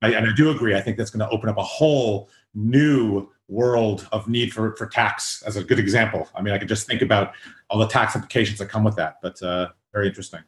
[0.02, 0.76] I, and I do agree.
[0.76, 4.86] I think that's going to open up a whole new world of need for, for
[4.86, 6.28] tax as a good example.
[6.34, 7.32] I mean, I could just think about
[7.70, 10.40] all the tax implications that come with that, but uh, very interesting.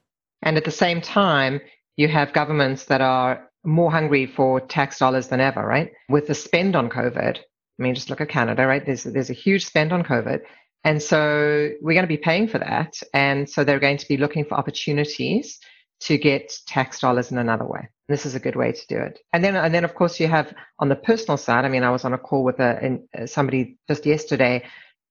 [0.42, 1.60] And at the same time,
[1.96, 5.92] you have governments that are more hungry for tax dollars than ever, right?
[6.09, 8.85] With the spend on COVID, I mean, just look at Canada, right?
[8.85, 10.40] There's there's a huge spend on COVID,
[10.85, 14.16] and so we're going to be paying for that, and so they're going to be
[14.16, 15.59] looking for opportunities
[16.01, 17.88] to get tax dollars in another way.
[18.09, 19.18] This is a good way to do it.
[19.33, 21.64] And then, and then of course, you have on the personal side.
[21.64, 24.64] I mean, I was on a call with a, uh, somebody just yesterday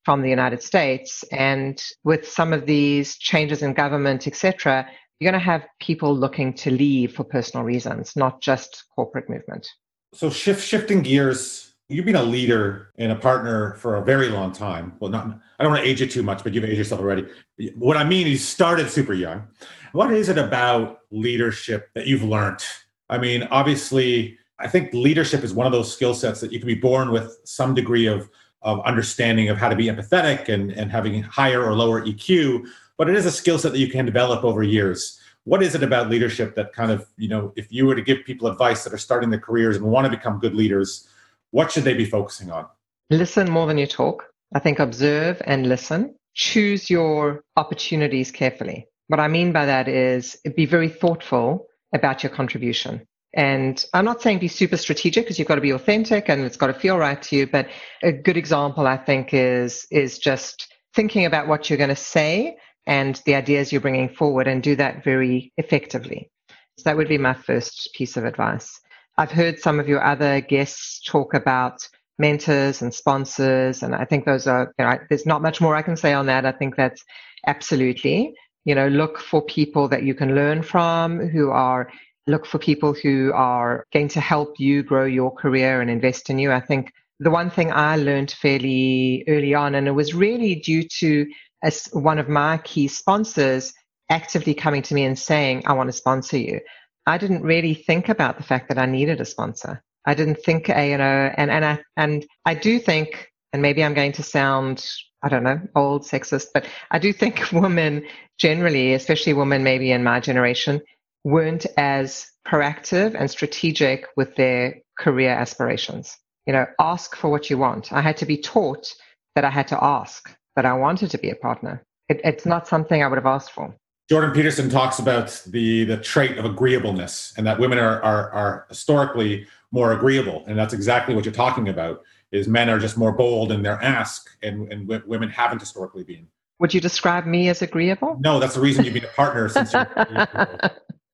[0.04, 4.88] from the United States, and with some of these changes in government, etc.,
[5.20, 9.68] you're going to have people looking to leave for personal reasons, not just corporate movement.
[10.14, 11.66] So, shift shifting gears.
[11.92, 14.94] You've been a leader and a partner for a very long time.
[15.00, 17.28] Well, not I don't want to age you too much, but you've aged yourself already.
[17.76, 19.48] What I mean, is you started super young.
[19.92, 22.64] What is it about leadership that you've learned?
[23.10, 26.68] I mean, obviously, I think leadership is one of those skill sets that you can
[26.68, 28.30] be born with some degree of,
[28.62, 32.68] of understanding of how to be empathetic and, and having higher or lower EQ,
[33.00, 35.20] but it is a skill set that you can develop over years.
[35.46, 38.26] What is it about leadership that kind of, you know, if you were to give
[38.26, 41.08] people advice that are starting their careers and want to become good leaders,
[41.52, 42.68] what should they be focusing on?
[43.10, 44.26] Listen more than you talk.
[44.54, 46.14] I think observe and listen.
[46.36, 48.88] Choose your opportunities carefully.
[49.08, 53.08] What I mean by that is be very thoughtful about your contribution.
[53.34, 56.58] And I'm not saying be super strategic because you've got to be authentic and it's
[56.58, 57.48] got to feel right to you.
[57.48, 57.70] But
[58.04, 62.58] a good example, I think, is is just thinking about what you're going to say
[62.90, 66.30] and the ideas you're bringing forward, and do that very effectively.
[66.78, 68.80] So that would be my first piece of advice.
[69.18, 74.26] I've heard some of your other guests talk about mentors and sponsors, and I think
[74.26, 74.74] those are.
[74.78, 76.46] You know, there's not much more I can say on that.
[76.46, 77.04] I think that's
[77.48, 78.34] absolutely
[78.66, 81.90] you know look for people that you can learn from who are
[82.28, 86.40] look for people who are going to help you grow your career and invest in
[86.40, 90.56] you i think the one thing i learned fairly early on and it was really
[90.56, 91.26] due to
[91.64, 93.74] as one of my key sponsors
[94.10, 96.60] actively coming to me and saying i want to sponsor you
[97.06, 100.70] i didn't really think about the fact that i needed a sponsor i didn't think
[100.70, 104.24] a, you know and and i and i do think and maybe i'm going to
[104.24, 104.86] sound
[105.22, 108.06] I don't know, old sexist, but I do think women
[108.38, 110.82] generally, especially women maybe in my generation,
[111.24, 116.18] weren't as proactive and strategic with their career aspirations.
[116.46, 117.92] You know, ask for what you want.
[117.92, 118.88] I had to be taught
[119.36, 121.82] that I had to ask that I wanted to be a partner.
[122.10, 123.74] It, it's not something I would have asked for.
[124.10, 128.66] Jordan Peterson talks about the the trait of agreeableness and that women are, are, are
[128.68, 130.44] historically more agreeable.
[130.48, 133.82] And that's exactly what you're talking about is men are just more bold in their
[133.82, 136.28] ask and, and w- women haven't historically been.
[136.60, 138.18] Would you describe me as agreeable?
[138.20, 139.88] No, that's the reason you've been a partner since you're.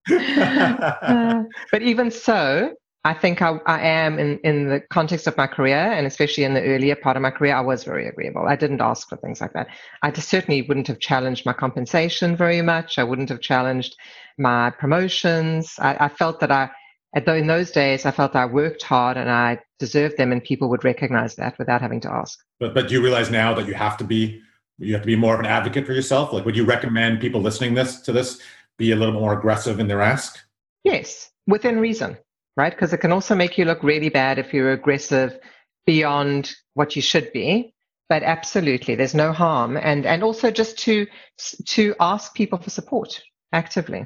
[0.12, 2.73] uh, but even so,
[3.05, 6.55] I think I, I, am in, in the context of my career, and especially in
[6.55, 8.47] the earlier part of my career, I was very agreeable.
[8.47, 9.67] I didn't ask for things like that.
[10.01, 12.97] I just certainly wouldn't have challenged my compensation very much.
[12.97, 13.95] I wouldn't have challenged
[14.39, 15.75] my promotions.
[15.77, 16.71] I, I felt that I
[17.25, 20.67] though in those days I felt I worked hard and I deserved them, and people
[20.69, 22.39] would recognize that without having to ask.
[22.59, 24.41] But but do you realize now that you have to be
[24.79, 26.33] you have to be more of an advocate for yourself?
[26.33, 28.41] Like, would you recommend people listening this to this
[28.79, 30.39] be a little more aggressive in their ask?
[30.83, 32.17] Yes, within reason,
[32.55, 32.71] right?
[32.71, 35.37] Because it can also make you look really bad if you're aggressive
[35.85, 37.73] beyond what you should be.
[38.07, 41.07] But absolutely, there's no harm, and and also just to
[41.65, 44.05] to ask people for support actively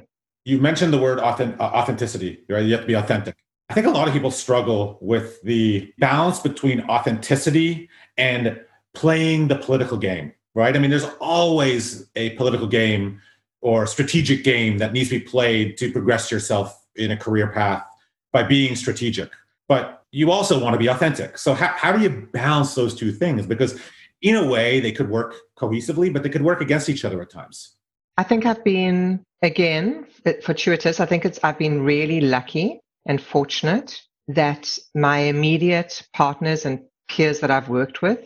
[0.50, 2.66] you mentioned the word authentic, uh, authenticity, right?
[2.66, 3.36] You have to be authentic.
[3.70, 8.60] I think a lot of people struggle with the balance between authenticity and
[8.96, 10.76] playing the political game, right?
[10.76, 13.22] I mean, there's always a political game
[13.62, 17.86] or strategic game that needs to be played to progress yourself in a career path
[18.32, 19.32] by being strategic.
[19.68, 21.38] But you also want to be authentic.
[21.38, 23.46] So, how, how do you balance those two things?
[23.46, 23.80] Because,
[24.22, 27.30] in a way, they could work cohesively, but they could work against each other at
[27.30, 27.76] times.
[28.18, 30.06] I think I've been again
[30.44, 31.00] fortuitous.
[31.00, 37.40] I think it's I've been really lucky and fortunate that my immediate partners and peers
[37.40, 38.20] that I've worked with,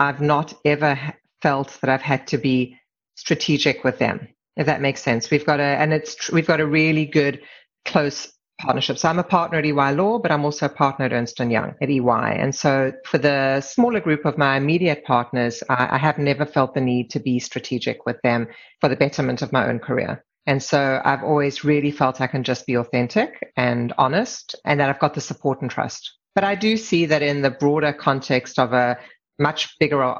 [0.00, 0.98] I've not ever
[1.42, 2.78] felt that I've had to be
[3.14, 4.28] strategic with them.
[4.56, 7.40] If that makes sense, we've got a and it's we've got a really good
[7.84, 9.04] close partnerships.
[9.04, 11.74] I'm a partner at EY Law, but I'm also a partner at Ernst & Young
[11.80, 12.36] at EY.
[12.38, 16.74] And so for the smaller group of my immediate partners, I, I have never felt
[16.74, 18.48] the need to be strategic with them
[18.80, 20.24] for the betterment of my own career.
[20.46, 24.88] And so I've always really felt I can just be authentic and honest and that
[24.88, 26.16] I've got the support and trust.
[26.34, 28.98] But I do see that in the broader context of a
[29.38, 30.16] much bigger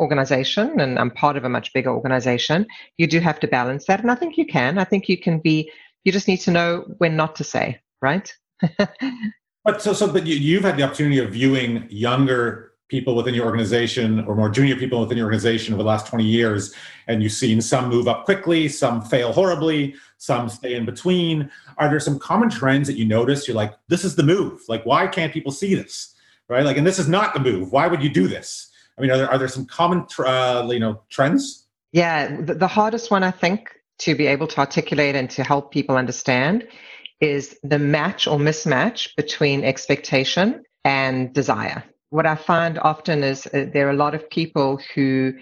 [0.00, 2.66] organization, and I'm part of a much bigger organization,
[2.96, 4.00] you do have to balance that.
[4.00, 4.78] And I think you can.
[4.78, 5.70] I think you can be
[6.06, 8.32] you just need to know when not to say, right?
[9.64, 13.44] but so, so, but you, you've had the opportunity of viewing younger people within your
[13.44, 16.72] organization or more junior people within your organization over the last 20 years
[17.08, 21.50] and you've seen some move up quickly some fail horribly some stay in between.
[21.78, 23.48] Are there some common trends that you notice?
[23.48, 24.60] You're like this is the move.
[24.68, 26.14] Like why can't people see this?
[26.48, 26.64] Right?
[26.64, 27.72] Like and this is not the move.
[27.72, 28.70] Why would you do this?
[28.96, 31.66] I mean are there, are there some common uh, you know trends?
[31.90, 35.72] Yeah the, the hardest one i think to be able to articulate and to help
[35.72, 36.66] people understand
[37.20, 43.66] is the match or mismatch between expectation and desire what I find often is uh,
[43.72, 45.34] there are a lot of people who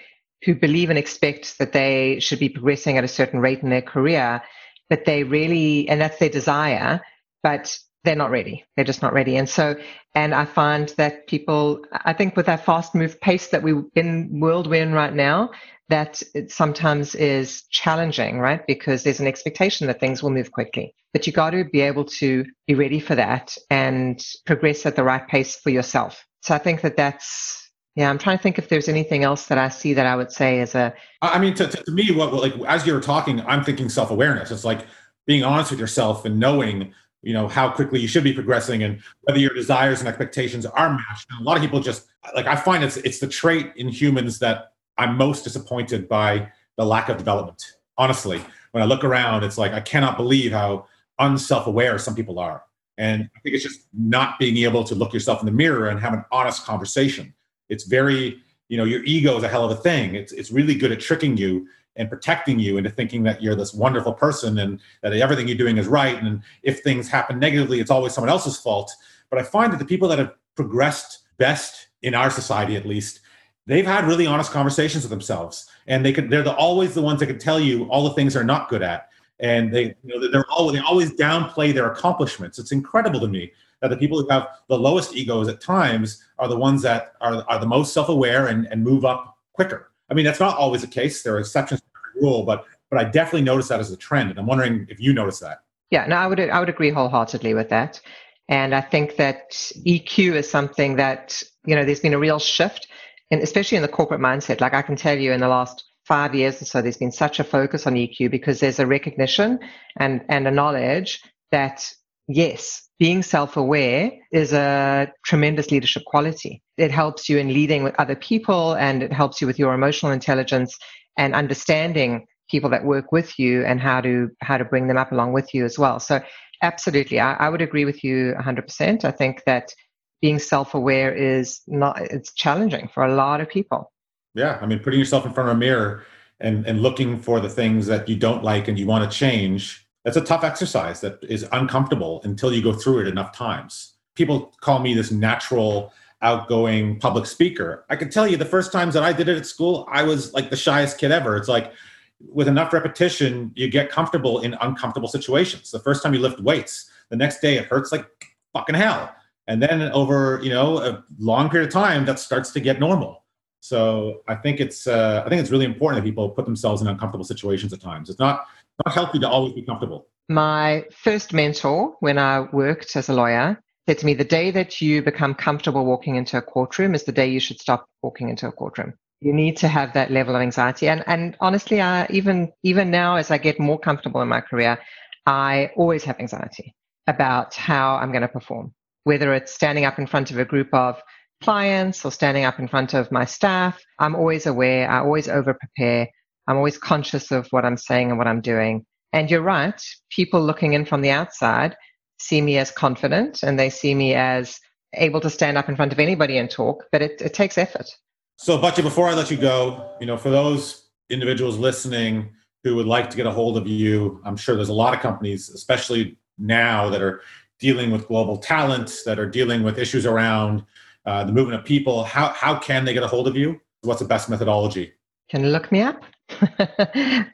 [0.45, 3.81] who believe and expect that they should be progressing at a certain rate in their
[3.81, 4.43] career,
[4.91, 7.01] but they really and that's their desire,
[7.43, 8.65] but they're not ready.
[8.77, 9.37] They're just not ready.
[9.37, 9.77] And so,
[10.15, 14.41] and I find that people, I think with that fast move pace that we in
[14.41, 15.51] world we're in right now,
[15.89, 18.67] that sometimes is challenging, right?
[18.67, 20.95] Because there's an expectation that things will move quickly.
[21.13, 25.05] But you got to be able to be ready for that and progress at the
[25.05, 26.25] right pace for yourself.
[26.43, 27.61] So I think that that's
[27.97, 28.11] yeah.
[28.11, 30.61] I'm trying to think if there's anything else that I see that I would say
[30.61, 30.93] as a.
[31.23, 34.51] I mean, to, to me, what like as you were talking, I'm thinking self awareness.
[34.51, 34.87] It's like
[35.27, 39.01] being honest with yourself and knowing you know how quickly you should be progressing and
[39.23, 41.27] whether your desires and expectations are matched.
[41.31, 44.39] And a lot of people just like I find it's it's the trait in humans
[44.41, 47.63] that I'm most disappointed by the lack of development.
[47.97, 48.41] Honestly,
[48.73, 50.87] when I look around, it's like I cannot believe how
[51.19, 52.65] unself aware some people are.
[52.99, 56.01] And I think it's just not being able to look yourself in the mirror and
[56.01, 57.35] have an honest conversation.
[57.69, 60.15] It's very, you know, your ego is a hell of a thing.
[60.15, 61.67] It's it's really good at tricking you
[61.97, 65.79] and protecting you into thinking that you're this wonderful person and that everything you're doing
[65.79, 66.21] is right.
[66.21, 68.93] And if things happen negatively, it's always someone else's fault.
[69.31, 73.21] But I find that the people that have progressed best in our society, at least,
[73.67, 77.21] they've had really honest conversations with themselves, and they could they're the, always the ones
[77.21, 79.09] that can tell you all the things they're not good at
[79.41, 82.59] and they you know they're always they always downplay their accomplishments.
[82.59, 86.49] It's incredible to me that the people who have the lowest egos at times are
[86.49, 89.91] the ones that are, are the most self-aware and, and move up quicker.
[90.11, 91.23] I mean, that's not always the case.
[91.23, 94.31] There are exceptions to the rule, but but I definitely notice that as a trend,
[94.31, 95.59] and I'm wondering if you notice that.
[95.91, 98.01] Yeah, no, I would I would agree wholeheartedly with that,
[98.49, 102.87] and I think that EQ is something that you know there's been a real shift,
[103.31, 104.61] and especially in the corporate mindset.
[104.61, 107.41] Like I can tell you, in the last five years or so, there's been such
[107.41, 109.59] a focus on EQ because there's a recognition
[109.99, 111.91] and, and a knowledge that,
[112.29, 116.63] yes, being self aware is a tremendous leadership quality.
[116.77, 120.13] It helps you in leading with other people and it helps you with your emotional
[120.13, 120.77] intelligence
[121.19, 125.13] and understanding people that work with you and how to how to bring them up
[125.13, 125.99] along with you as well.
[125.99, 126.21] So
[126.63, 129.05] absolutely, I, I would agree with you 100%.
[129.05, 129.73] I think that
[130.21, 133.93] being self-aware is not it's challenging for a lot of people
[134.35, 136.05] yeah, I mean, putting yourself in front of a mirror
[136.41, 139.87] and and looking for the things that you don't like and you want to change.
[140.05, 143.95] That's a tough exercise that is uncomfortable until you go through it enough times.
[144.15, 147.85] People call me this natural outgoing public speaker.
[147.89, 150.33] I can tell you the first times that I did it at school, I was
[150.35, 151.37] like the shyest kid ever.
[151.37, 151.73] It's like
[152.21, 155.71] with enough repetition, you get comfortable in uncomfortable situations.
[155.71, 158.07] The first time you lift weights, the next day it hurts like
[158.53, 159.15] fucking hell.
[159.47, 163.25] And then over, you know, a long period of time, that starts to get normal.
[163.61, 166.87] So I think it's uh, I think it's really important that people put themselves in
[166.87, 168.11] uncomfortable situations at times.
[168.11, 168.47] It's not
[168.85, 170.07] not healthy to always be comfortable.
[170.29, 174.83] My first mentor, when I worked as a lawyer, said to me, "The day that
[174.83, 178.47] you become comfortable walking into a courtroom is the day you should stop walking into
[178.47, 182.53] a courtroom." You need to have that level of anxiety, and and honestly, I even
[182.63, 184.79] even now as I get more comfortable in my career,
[185.27, 186.75] I always have anxiety
[187.07, 188.75] about how I'm going to perform,
[189.05, 191.01] whether it's standing up in front of a group of
[191.43, 195.55] clients or standing up in front of my staff, I'm always aware, I always over
[195.55, 196.09] prepare,
[196.49, 198.85] I'm always conscious of what I'm saying and what I'm doing.
[199.13, 199.81] And you're right,
[200.11, 201.77] people looking in from the outside
[202.19, 204.59] see me as confident and they see me as
[204.95, 207.91] able to stand up in front of anybody and talk, but it, it takes effort.
[208.37, 212.31] So, Batia, before I let you go, you know, for those individuals listening
[212.63, 215.01] who would like to get a hold of you, I'm sure there's a lot of
[215.01, 217.23] companies, especially now, that are
[217.59, 220.65] dealing with global talent, that are dealing with issues around
[221.07, 223.61] uh, the movement of people, how, how can they get a hold of you?
[223.83, 224.93] What's the best methodology?
[225.29, 226.03] Can you look me up?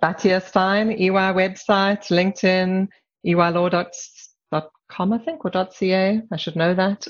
[0.03, 2.89] Batia Stein, EY website, LinkedIn,
[3.27, 6.23] eylaw.com, I think, or .ca.
[6.31, 7.07] I should know that.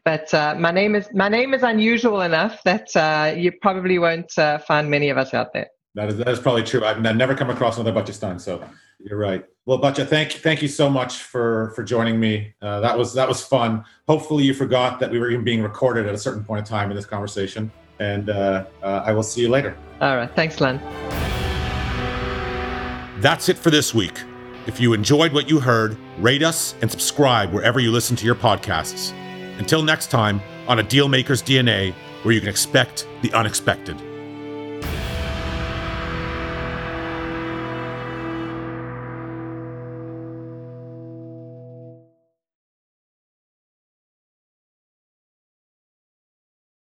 [0.04, 4.36] but uh, my name is my name is unusual enough that uh, you probably won't
[4.38, 5.68] uh, find many of us out there.
[5.94, 6.84] That is, that is probably true.
[6.84, 8.64] I've, I've never come across another Batia Stein, so
[9.00, 9.44] you're right.
[9.66, 12.54] Well, Batia, thank thank you so much for for joining me.
[12.62, 13.84] Uh, that was that was fun.
[14.08, 16.90] Hopefully, you forgot that we were even being recorded at a certain point in time
[16.90, 17.70] in this conversation.
[17.98, 19.76] And uh, uh, I will see you later.
[20.00, 20.30] All right.
[20.34, 20.78] Thanks, Len.
[23.20, 24.22] That's it for this week.
[24.66, 28.34] If you enjoyed what you heard, rate us and subscribe wherever you listen to your
[28.34, 29.12] podcasts.
[29.58, 34.00] Until next time, on a Dealmaker's DNA, where you can expect the unexpected.